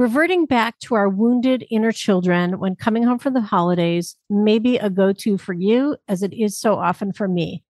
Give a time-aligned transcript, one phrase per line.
[0.00, 4.78] Reverting back to our wounded inner children when coming home for the holidays may be
[4.78, 7.62] a go to for you, as it is so often for me.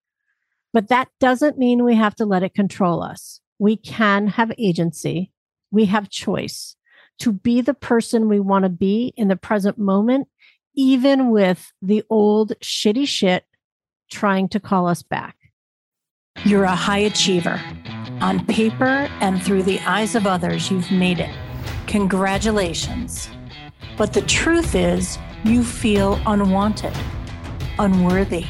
[0.74, 3.40] But that doesn't mean we have to let it control us.
[3.58, 5.32] We can have agency,
[5.70, 6.76] we have choice
[7.20, 10.28] to be the person we want to be in the present moment,
[10.74, 13.46] even with the old shitty shit
[14.10, 15.34] trying to call us back.
[16.44, 17.58] You're a high achiever.
[18.20, 21.34] On paper and through the eyes of others, you've made it.
[21.88, 23.30] Congratulations.
[23.96, 26.92] But the truth is, you feel unwanted,
[27.78, 28.44] unworthy,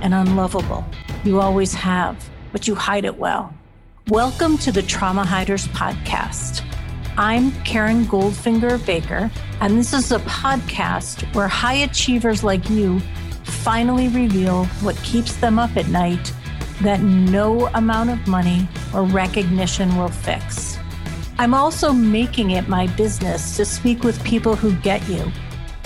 [0.00, 0.82] and unlovable.
[1.22, 3.52] You always have, but you hide it well.
[4.08, 6.64] Welcome to the Trauma Hiders Podcast.
[7.18, 9.30] I'm Karen Goldfinger Baker,
[9.60, 13.00] and this is a podcast where high achievers like you
[13.44, 16.32] finally reveal what keeps them up at night
[16.80, 20.75] that no amount of money or recognition will fix.
[21.38, 25.30] I'm also making it my business to speak with people who get you.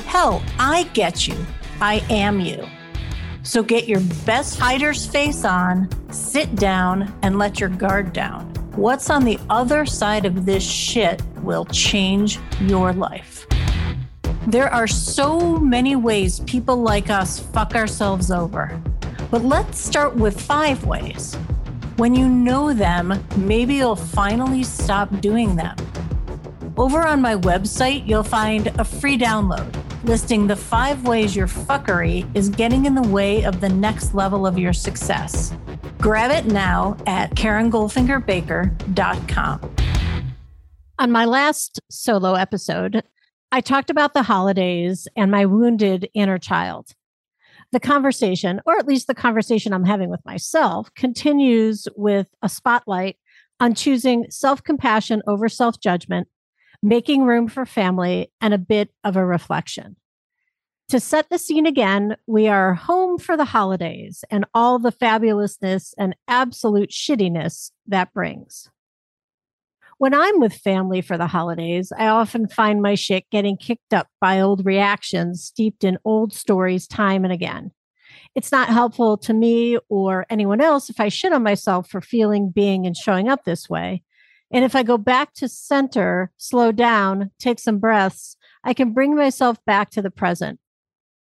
[0.07, 1.37] Hell, I get you.
[1.81, 2.69] I am you.
[3.43, 8.47] So get your best hider's face on, sit down, and let your guard down.
[8.77, 13.47] What's on the other side of this shit will change your life.
[14.47, 18.81] There are so many ways people like us fuck ourselves over.
[19.33, 21.37] But let's start with five ways.
[22.01, 25.77] When you know them, maybe you'll finally stop doing them.
[26.79, 32.27] Over on my website, you'll find a free download listing the five ways your fuckery
[32.35, 35.55] is getting in the way of the next level of your success.
[35.99, 39.77] Grab it now at KarenGoldfingerBaker.com.
[40.99, 43.03] On my last solo episode,
[43.53, 46.95] I talked about the holidays and my wounded inner child
[47.73, 53.17] the conversation, or at least the conversation I'm having with myself, continues with a spotlight
[53.61, 56.29] on choosing self compassion over self judgment,
[56.83, 59.97] making room for family, and a bit of a reflection.
[60.89, 65.95] To set the scene again, we are home for the holidays and all the fabulousness
[65.97, 68.69] and absolute shittiness that brings.
[70.01, 74.09] When I'm with family for the holidays, I often find my shit getting kicked up
[74.19, 77.73] by old reactions steeped in old stories time and again.
[78.35, 82.49] It's not helpful to me or anyone else if I shit on myself for feeling,
[82.49, 84.03] being, and showing up this way.
[84.51, 89.15] And if I go back to center, slow down, take some breaths, I can bring
[89.15, 90.61] myself back to the present.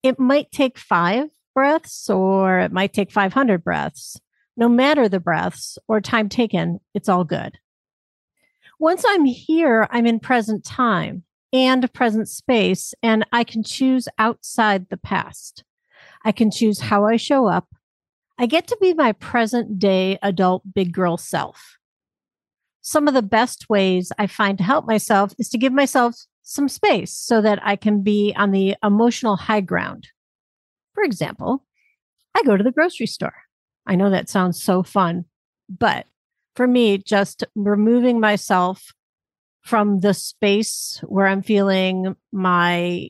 [0.04, 4.22] It might take five breaths or it might take 500 breaths.
[4.56, 7.58] No matter the breaths or time taken, it's all good.
[8.80, 14.88] Once I'm here, I'm in present time and present space, and I can choose outside
[14.88, 15.66] the past.
[16.24, 17.68] I can choose how I show up.
[18.38, 21.78] I get to be my present day adult big girl self.
[22.82, 26.70] Some of the best ways I find to help myself is to give myself some
[26.70, 30.08] space so that I can be on the emotional high ground.
[30.94, 31.66] For example,
[32.34, 33.36] I go to the grocery store.
[33.86, 35.26] I know that sounds so fun,
[35.68, 36.06] but
[36.56, 38.94] for me, just removing myself
[39.62, 43.10] from the space where I'm feeling my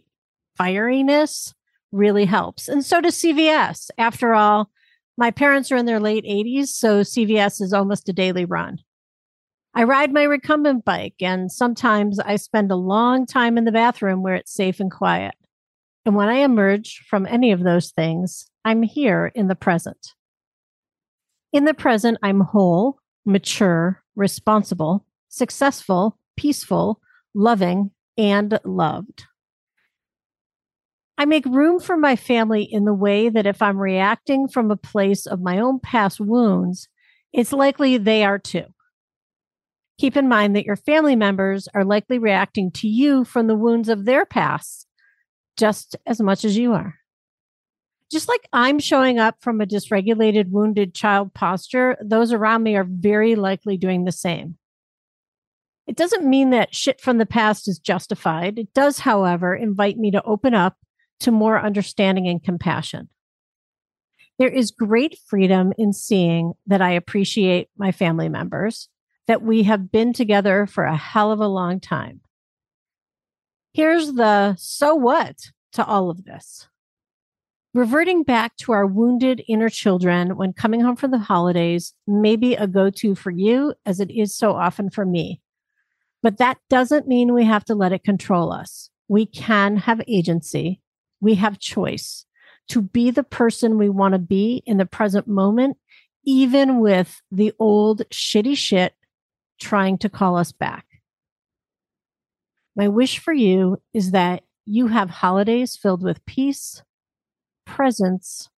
[0.60, 1.54] fieriness
[1.92, 2.68] really helps.
[2.68, 3.90] And so does CVS.
[3.98, 4.70] After all,
[5.18, 8.80] my parents are in their late 80s, so CVS is almost a daily run.
[9.74, 14.24] I ride my recumbent bike, and sometimes I spend a long time in the bathroom
[14.24, 15.36] where it's safe and quiet.
[16.06, 20.14] And when I emerge from any of those things, I'm here in the present.
[21.52, 22.99] In the present, I'm whole,
[23.30, 27.00] mature, responsible, successful, peaceful,
[27.34, 29.26] loving, and loved.
[31.18, 34.78] I make room for my family in the way that if I'm reacting from a
[34.78, 36.88] place of my own past wounds,
[37.34, 38.66] it's likely they are too.
[40.00, 43.90] Keep in mind that your family members are likely reacting to you from the wounds
[43.90, 44.88] of their past
[45.58, 46.99] just as much as you are
[48.12, 52.88] just like I'm showing up from a dysregulated, wounded child posture, those around me are
[52.88, 54.58] very likely doing the same.
[55.88, 58.60] It doesn't mean that shit from the past is justified.
[58.60, 60.78] It does, however, invite me to open up
[61.22, 63.10] to more understanding and compassion.
[64.38, 68.88] There is great freedom in seeing that I appreciate my family members,
[69.28, 72.22] that we have been together for a hell of a long time.
[73.74, 75.38] Here's the so what
[75.74, 76.68] to all of this.
[77.76, 82.56] Reverting back to our wounded inner children when coming home from the holidays may be
[82.56, 85.40] a go to for you, as it is so often for me.
[86.24, 88.90] But that doesn't mean we have to let it control us.
[89.08, 90.82] We can have agency,
[91.22, 92.26] we have choice
[92.70, 95.78] to be the person we want to be in the present moment,
[96.26, 98.94] even with the old shitty shit
[99.60, 100.86] trying to call us back.
[102.76, 106.82] My wish for you is that you have holidays filled with peace,
[107.70, 108.50] presence,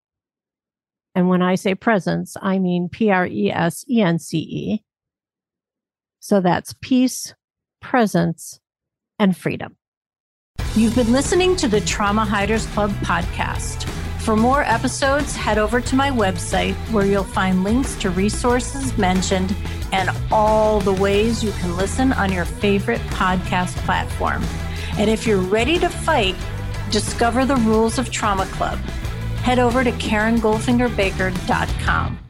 [1.14, 4.84] and when I say presence, I mean P R E S E N C E.
[6.20, 7.34] So that's peace,
[7.82, 8.60] presence,
[9.20, 9.76] and freedom.
[10.76, 13.90] You've been listening to the Trauma Hiders Club podcast.
[14.22, 19.56] For more episodes, head over to my website where you'll find links to resources mentioned
[19.92, 24.44] and all the ways you can listen on your favorite podcast platform.
[24.98, 26.36] And if you're ready to fight,
[26.92, 28.80] discover the rules of Trauma Club.
[29.42, 32.21] Head over to KarenGoldfingerBaker.com.